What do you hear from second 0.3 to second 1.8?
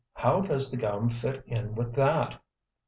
does the gum fit in